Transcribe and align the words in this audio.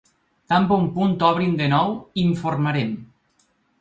Tan 0.53 0.63
bon 0.69 0.87
punt 0.95 1.13
obrin 1.29 1.53
de 1.59 1.67
nou 1.75 1.93
informarem. 2.23 2.97